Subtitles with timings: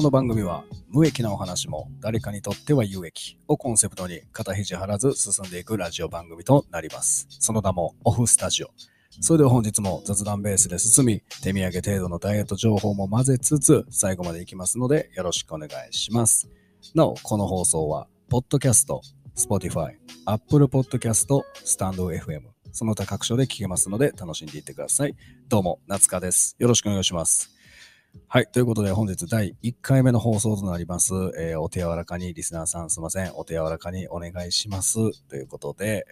[0.00, 7.26] この番組は無益なお話も誰かにとっては有益をコンセプトに肩肘張らず進んでいくラジオ番組となります。
[7.28, 8.70] その名もオフスタジオ。
[9.20, 16.48] それでは本日も雑談ベースで進み、手土産程度のダイエット情報も混ぜつつ最後までいきますのでよろしくお願いします。
[16.94, 19.02] なお、この放送は、ポッドキャスト、
[19.36, 21.26] Spotify、Apple Podcast、
[21.62, 25.14] スタンド FM、その他各所で聞けますので楽しんでいってください。
[25.46, 26.56] どうも、夏香です。
[26.58, 27.59] よろしくお願いします。
[28.26, 28.46] はい。
[28.46, 31.12] ということで、本日第1回目の放送となります。
[31.38, 33.32] えーお手柔らかに、リスナーさんすいません。
[33.34, 34.94] お手柔らかにお願いします。
[35.28, 36.06] ということで、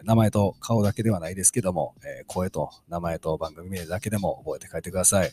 [0.00, 5.30] えー名前と顔だけではないですけども、えー声と名前と番組名だけでも覚えて帰ってください。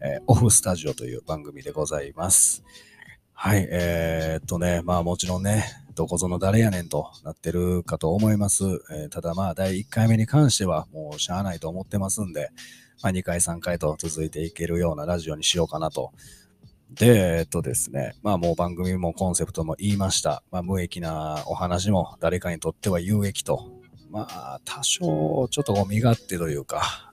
[0.00, 2.62] えオフスタジオという番組でございます。
[3.32, 3.66] はい。
[3.70, 8.64] えっとね、まあもちろんね、どこぞの誰やねんとなってるかと思います。
[8.90, 12.50] えただまあ第1回目に関してはもうしゃあないと思ってますんで、
[13.02, 16.12] まあ、2回、3回と続いていけるようなラジオにしようかなと。
[16.90, 20.42] で、えっとですね、まあもう番組もコンセプトも言いました。
[20.50, 23.70] まあ無益なお話も誰かにとっては有益と。
[24.10, 27.12] まあ多少ちょっと身勝手というか、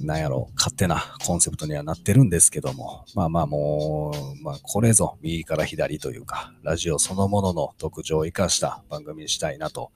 [0.00, 9.92] なんやろ、勝手なコンセプトにはなってるんですけども、まあまあもう、まあこれぞ右から左というか、ラジオそのものの特徴を生かした番組にしたいなと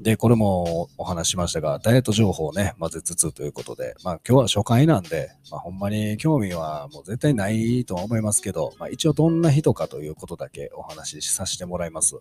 [0.00, 12.16] で、これもお話しましたが、ダイエット情報をね、混ぜつつということで、まあ今日は初回なんで、まあほんまに興味はもう絶対ないとは思いますけど、まあ一応どんな人かということだけお話しさせてもらいます。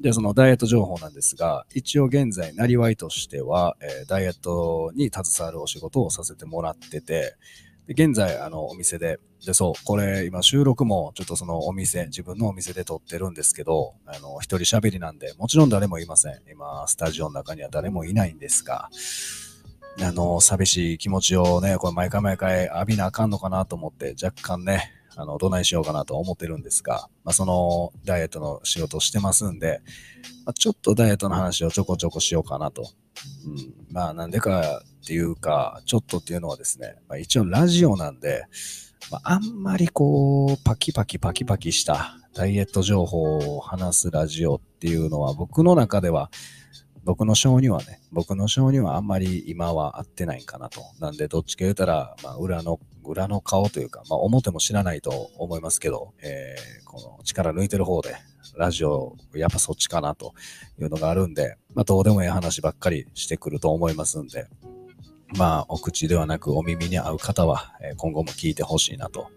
[0.00, 7.34] で、そのダイエット情報なんですが、一応現在、なりわいとしては、えーダイエットに携わるお仕事をさせてもらってて、
[7.88, 16.40] 現在、あの、お店で、で、そう、これ、今、収録も、ちょっとそのお店、自分のお店で撮ってるんですけど、あの、一人喋りなんで、もちろん誰もいません。
[16.50, 18.90] 今、スタジオの中には誰もいないんですが、
[20.00, 29.80] あの、寂しい気持ちをね、これ毎回毎回浴びなあかんのかなと思って、若干ね、あの、どないしようかなと思ってるんですが、まあ、その、ダイエットの仕事してますんで、
[30.44, 32.88] まあ、ちょっとダイエットの話をちょこちょこしようかなと。
[33.46, 38.44] うん、まあ、なんでかっていうか、ちょっとっていうのはですね、まあ、一応ラジオなんで、
[39.10, 46.30] まあ、あんまりこう、パキパキパキパキしたダイエット情報を話すラジオっていうのは僕の中では、
[47.04, 50.82] 僕の性にはね、僕の性にはあんまり今は合ってないかなと。
[51.00, 58.16] なんで、どっちか言うたら、まあ、裏の、裏の顔というか、まあ、表も知らないと思いますけど、えーこの力抜いてる方で、
[58.58, 60.34] ラジオ、やっぱそっちかなと
[60.78, 64.48] いうのがあるんで、まあ、どうでもいい話ばっかりしてくると思いますんで、
[65.36, 69.30] まあ、お口ではなくお耳に合う方は、え今後も聞いてほしいなと。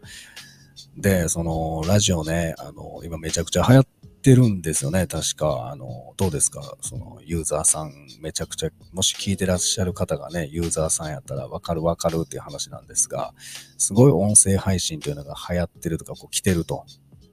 [0.97, 3.85] で、その、ラジオね、あの、今めちゃくちゃ流行っ
[4.21, 5.69] てるんですよね、確か。
[5.71, 6.77] あの、どうですか？
[6.81, 13.33] その、ユーザーさん、めちゃくちゃ、もし聞いてらっしゃる方がね、ユーザーさんやったらわかるわかるっていう話なんですが、
[13.77, 16.85] すごい音声配信というのが流行ってるとか、こう来てると。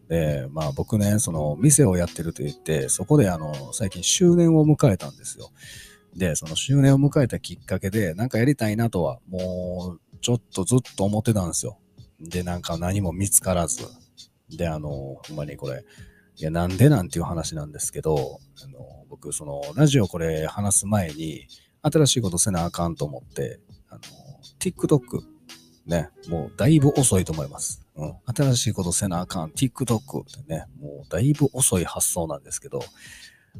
[0.09, 5.51] で、まあ僕ね、その、店をやってると言って、そこであの、最近周年を迎えたんですよ。
[6.17, 11.79] で、その周年を迎えたきっかけで、なんかやりたいなとは、もう、ちょっとずっと思ってたんですよ。
[12.21, 13.87] で、なんか何も見つからず。
[14.51, 15.85] で、あの、ほんまにこれ、
[16.37, 21.47] いや、なんでなんていう話なんですけど、あの僕、その、ラジオこれ話す前に、
[21.83, 24.01] 新しいことせなあかんと思って、あの、
[24.59, 25.23] TikTok、
[25.89, 27.83] ね、もうだいぶ遅いと思います。
[27.97, 28.15] うん。
[28.27, 32.81] 新しいことせなあかん、TikTok ってね、もうだいぶ遅い発想なんですけど、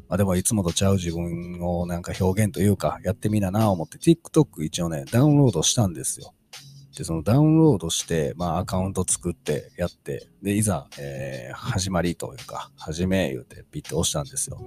[0.07, 6.33] まあでもいつもとちゃう自分をなんか表現というか、やってみなな思って TikTok 一応ね、ダウンロードしたんですよ。
[6.95, 14.61] で、そのダウンロードして、まあアカウント作ってやって、で、いざ、えー始まりというか、始め言うてピッと押したんですよ。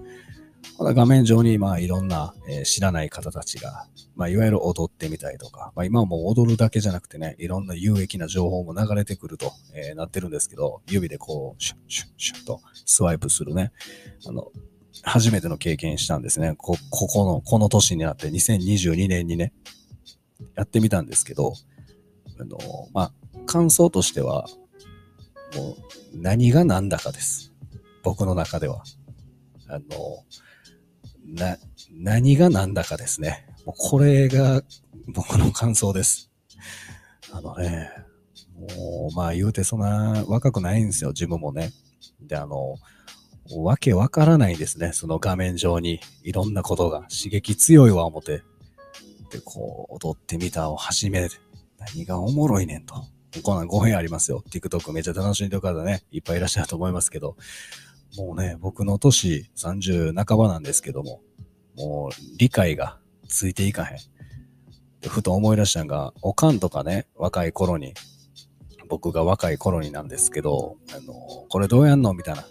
[0.83, 13.71] まだ画面上に、まあいろんな、え知らない方たちが、まあいわゆる踊ってみたりとか、まあ今はもう踊るだけじゃなくてね、いろんな有益な情報も流れてくると、えーなってるんですけど、指でこう、シュッシュッシュッとスワイプするね、
[14.27, 14.51] あの、
[15.05, 16.55] 初めての経験したんですね。
[16.59, 19.53] こ、ここの、この年になって2022年にね、
[20.57, 21.55] やってみたんですけど、
[22.41, 22.59] あの、
[22.93, 23.13] まあ、
[23.47, 24.49] 感想としては、
[25.55, 25.77] も
[26.15, 27.53] う、何が何だかです。
[28.03, 28.83] 僕の中では。
[29.69, 29.85] あの、
[31.25, 31.57] な、
[31.93, 33.47] 何が何だかですね。
[33.65, 34.63] もうこれが
[35.09, 36.31] 僕の感想です。
[37.33, 37.91] あのね、
[38.55, 41.71] もう、まあ言うてそんな若くないんですよ、自分もね。
[42.21, 42.77] で、あの、
[43.57, 44.93] わけわからないですね。
[44.93, 48.43] その画面上にいろんなことが刺激強いわ思って。
[49.31, 51.37] で、こう、踊ってみたを始めて、
[51.79, 52.95] 何がおもろいねんと。
[53.43, 54.45] こんなん5編ありますよ。
[54.51, 57.37] TikTok めっちゃ楽しんでる方ね、いっぱいいらっしゃると思いますけど、
[58.17, 61.23] もうね、僕の年30半ばなんですけども、
[61.77, 62.99] もう理解が
[63.29, 63.99] ついていかへん。
[65.09, 67.95] ふと思い出したんが、おかんとかね、若い頃に、
[68.89, 71.15] 僕が若い頃になんですけど、あの、
[71.49, 72.13] これどうやんの？
[72.13, 72.43] みたいな。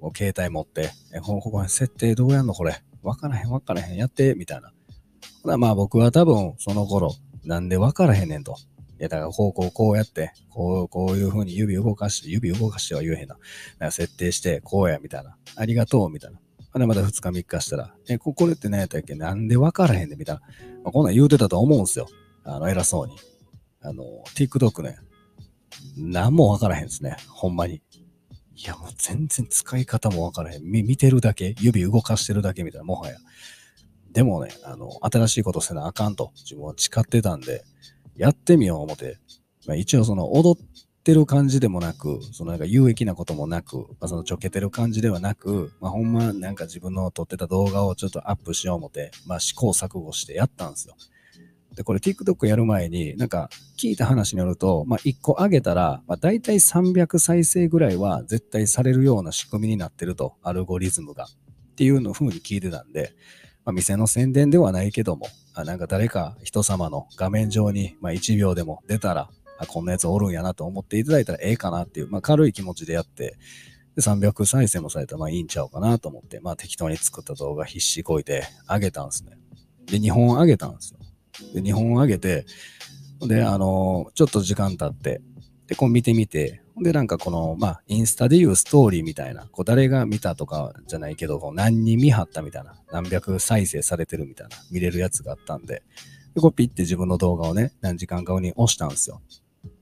[0.00, 2.52] こう携帯持って、え、ここ設定どうやんの？
[2.52, 2.82] これ。
[3.02, 3.96] わからへんわからへん。
[3.96, 4.72] やって、みたいな。
[5.42, 7.14] ほらまあ僕は多分その頃、
[7.44, 8.56] なんでわからへんねんと。
[8.98, 13.36] や、だからこうこうこうやって、こう、こういう風に指動かして、指動かしては言えへんな。
[13.78, 15.36] な設定して、こうや、みたいな。
[15.56, 16.40] ありがとう、みたいな。
[16.72, 19.14] あれまた2日3日したら、え、これって何やったっけ？
[19.14, 20.40] なんでわからへんね、みたいな。
[20.82, 22.08] まあ、こんなん言うてたと思うんすよ。
[22.44, 23.16] あの、偉そうに。
[23.80, 24.04] あの、
[24.34, 24.98] TikTok ね、
[25.96, 27.16] 何もわからへんですね。
[27.28, 27.82] ほんまに。
[28.56, 30.64] いや、もう全然使い方もわからへん。
[30.64, 33.16] 見てるだけ、指動かしてるだけみたいな、もはや。
[34.12, 37.64] でもね、あの、新しいことせなあかんと自分は誓ってたんで、
[38.16, 39.18] やってみよう思って、
[39.66, 40.66] まあ、一応その踊っ
[41.02, 50.96] てる感じでもなく、そのなんか有益なこともなく、まあ、そのちょけてる感じではなく、まあ、ほんまなんか自分の撮ってた動画をちょっとアップしよう思って、まあ試行錯誤してやったんですよ。
[51.74, 61.26] で、これ TikTok やる前に、なんか聞いた話によると、まあ1個上げたら、まあ大体300再生ぐらいは絶対されるような仕組みになってると、アルゴリズムが。
[61.74, 63.12] っていうのを風に聞いてたんで、
[63.64, 73.36] まあ、店の宣伝ではないけども、あなんか誰か人様の画面上に、まあ、1秒でも出たら、あこんなやつおるんやなと思っていただいたらええかなっていう、まあ、軽い気持ちでやって、
[73.96, 79.38] で300再生もされたらまあいいんちゃうかなと思って、まあ適当に作った動画必死こいてあげたんですね。
[79.86, 80.98] で、2本あげたんですよ。
[81.54, 82.44] で、2本あげて、
[83.20, 85.22] で、あのー、ちょっと時間経って、
[85.74, 95.82] で、こう見てみて、で、なんかこの、まあ、インスタでいうストーリーみたいな、こう誰が見たとかじゃないけど、こう何人見張ったみたいな、何百再生されてるみたいな、見れるやつがあったんで、
[96.34, 99.20] で、こうピッて自分の動画をね、何時間か後に押したんですよ。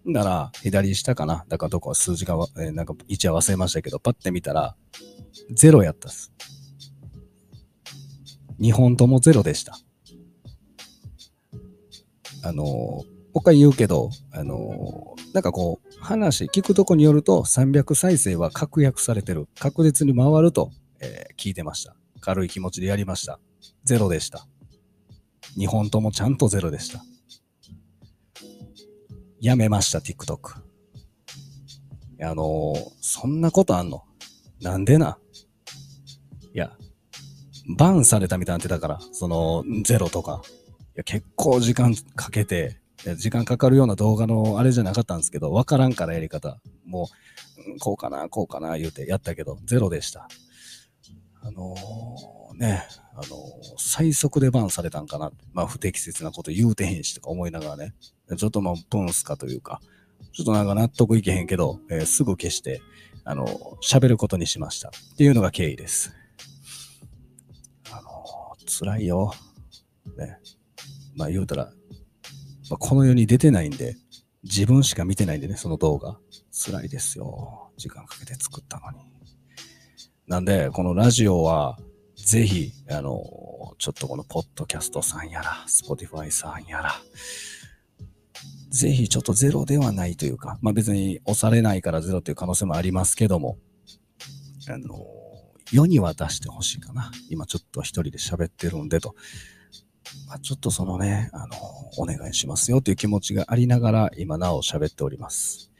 [0.07, 4.75] なら、左下かなだからどこ数字が、えー、なんか位置は忘れましたけど、パッて見たら、
[5.51, 6.33] ゼロやったっす。
[8.61, 9.79] 2本ともゼロでした。
[12.45, 19.49] あのー、う一回言うけど、あのー、なんかこう、話、聞くとこによると300再生は確約されてる。
[19.59, 20.71] 確実に回ると、
[21.01, 21.97] えー、聞いてました。
[22.21, 23.41] 軽い気持ちでやりました。
[23.85, 24.47] ゼロでした。
[25.57, 27.03] 2本ともちゃんとゼロでした。
[29.41, 30.61] やめました、TikTok。
[32.23, 34.05] あのー、そんなことあんの？
[34.61, 35.19] なんでな？
[36.55, 36.77] いや、
[37.77, 40.43] バンされたみたいになってたから、その、ゼロとか。
[40.45, 40.49] い
[40.97, 42.82] や、結構時間かけて、
[43.17, 46.61] 時間かかるような動画のあれじゃなかったんですけど、わからんからやり方。
[46.85, 47.09] も
[47.77, 50.29] う、こうかな、こうかな、言うてやったけど、ゼロでした。
[51.41, 52.85] あのー、ね、
[53.15, 53.29] あのー、
[53.79, 55.33] 最速でバンされたんかな。
[55.53, 57.95] まあ、不適切なこと言うてへんしとか思いながらね、
[58.37, 59.81] ちょっとまあ、プンスかというか、
[60.33, 62.81] ちょっとなんか納得いけへんけど、えー、すぐ消して、
[63.25, 63.47] あの
[63.83, 64.89] 喋ることにしました。
[64.89, 66.13] っていうのが経緯です。
[67.91, 69.33] あの辛いよ。
[70.17, 70.39] ね。
[71.15, 71.73] まあ言うたら、
[72.73, 73.97] ま、この世に出てないんで、
[74.43, 76.19] 自分しか見てないんでね、その動画。
[76.51, 77.71] 辛いですよ。
[77.77, 78.99] 時間かけて作ったのに。
[80.27, 81.79] なんで、このラジオは、
[82.17, 86.95] ぜひ、あの、ちょっとこのポッドキャストさんやら、 Spotify さんやら、
[88.71, 93.59] ぜひちょっとゼロではないというか、まあ別に押されないからゼロという可能性もありますけども、
[94.71, 95.05] あの、
[95.71, 97.11] 世には出してほしいかな。
[97.29, 99.15] 今ちょっと一人で喋ってるんでと。
[100.29, 101.57] まあ、ちょっとそのね、あの、
[101.99, 105.71] お願いしますよという気持ちがありながら、今なお喋っております。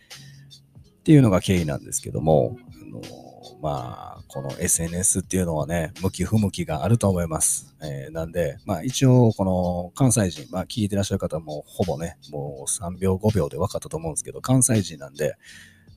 [1.01, 3.01] っていうのが経緯なんですけども、あの
[3.61, 7.75] まあ、この SNS っていうのはね、向き不向きがあると思います。
[7.83, 15.35] えー、なんで、まあ一応、この関西人、まあ聞いてらっしゃる方もほぼね、もう3秒5秒で分かったと思うんですけど、関西人なんで、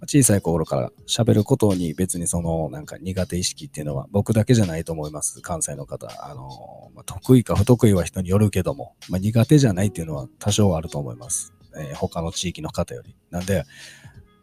[0.06, 5.42] 小さい頃から喋ることに別にそのなんか苦手意識っていうのは僕だけじゃないと思います。
[5.42, 6.08] 関西の方。
[6.26, 11.54] あの、まあ、得意か不得意は人によるけども、まあ、苦手じゃないっていうのは多少あると思います。
[11.78, 13.16] えー、他の地域の方より。
[13.30, 13.64] なんで、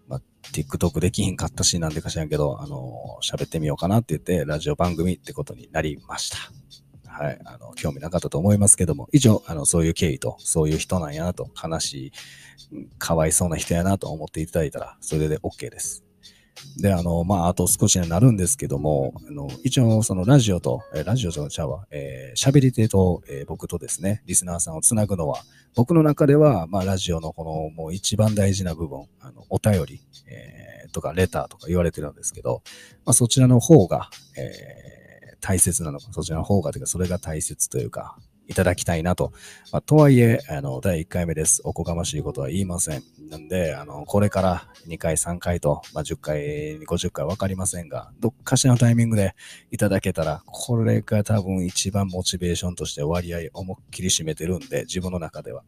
[0.09, 0.21] まあ、
[0.53, 6.62] TikTok できひんかったし、なんでか知らんけど、あの、喋ってみようかなって言って、ラジオ番組ってことになりました。
[7.23, 7.39] はい。
[7.45, 12.13] あの、興味なかったと思いますけども、以上、あの、そういう経緯と、そういう人なんやなと、悲しい、
[12.99, 16.05] かわいそうな人やなと思っていただいたら、それで OK です。
[16.79, 25.43] で、あの、まあ、あと少しになるんですけども、あの、一応、そのラジオと、えラジオじゃちゃうわ、えー、喋り手と、えー、僕とですね、リスナーさんをつなぐのは、
[25.77, 32.63] 僕の中では、まあ、ラジオのこの、もう一番大事な部分、あの、お便り、えー、とか、レターとか言われてるんですけど、
[33.05, 35.02] まあ、そちらの方が、えー
[35.43, 38.17] 大切なのか、そちらの方がというか、それが大切というか、
[38.49, 39.33] いただきたいなと。
[39.73, 41.63] まあ、とはいえ、あの、第1回目です。
[41.65, 43.03] おこがましいことは言いません。
[43.29, 49.35] なんで、あの、これから2回、3回と、まあ、10回、50回わかりませんが、どっかしらのタイミングで
[49.71, 55.65] いただけたら、これが多分一番モチベーションとして割合思いっきり占めてるんで、自分の中では。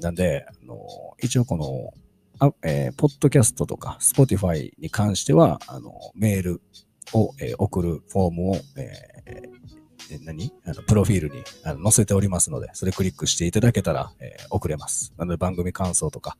[0.00, 0.76] なんで、あの、
[1.18, 1.92] 一応この、
[2.38, 6.62] あえー、ポッドキャストとか、 Spotify に関しては、あの、メール
[7.14, 10.52] を、えー、送るフォームを、えー、何？
[10.64, 15.12] あのプロフィールにあの載せておりますので、それクリックしていただけたら、えー、送れます。
[15.16, 16.36] なので番組感想とか、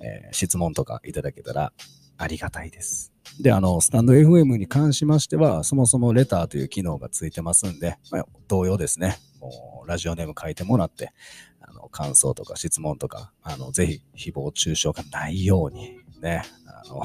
[0.00, 1.72] えー、質問とかいただけたら
[2.18, 3.12] ありがたいです。
[3.40, 9.18] で、あの、 stand.fm に関しましては、そもそもレターという機能がついてますんで、まあ、同様ですね。
[9.40, 11.12] もう、ラジオネーム書いてもらって、
[11.60, 17.00] あの、感想とか質問とか、あの、ぜひ、誹謗中傷がないように、ね、あの、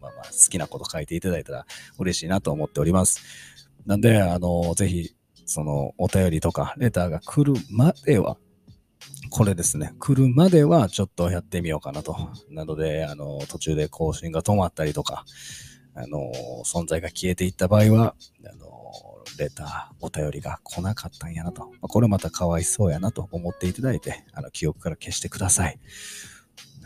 [0.32, 1.66] 好きなこと書いていただいたら
[1.98, 3.20] 嬉しいなと思っております。
[3.86, 5.14] なんで、あの、ぜひ、
[5.44, 8.36] その、お便りとか、レターが来るまでは、
[9.30, 12.16] これですね、来るまではちょっとやってみようかなと。
[12.50, 15.24] なので、あの、途中で更新が止まったりとか、
[15.94, 16.32] あの、
[16.64, 18.14] 存在が消えていった場合は、
[18.44, 18.66] あの、
[19.38, 21.70] レター、お便りが来なかったんやなと。
[21.80, 25.78] これまたかわいそうやなと思っていただいて、あの、記憶から消してください。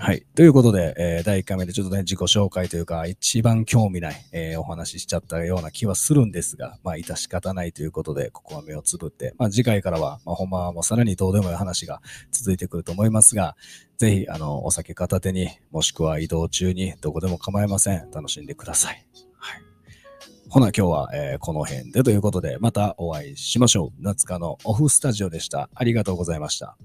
[0.03, 0.25] はい。
[0.35, 12.01] ということで、えー、第1回目でちょっとね、自己紹介というか、一番興味ない、えー、お話ししちゃったような気はするんですが、まあ、致し方ないということで、ここは目をつぶって、まあ、次回からは、まあ、ほんまはもうさらにどうでもいい話が
[12.33, 13.57] 続いてくると思いますが、
[13.99, 18.11] ぜひ、あの、お酒片手に、もしくは移動中に、どこでも構いません。
[18.11, 19.07] 楽しんでください。
[19.37, 19.63] はい。
[20.49, 24.03] ほな、今日は、えー、この辺でということで、またお会いしましょう。
[24.03, 25.69] 夏香のオフスタジオでした。
[25.75, 26.79] ありがとうございました。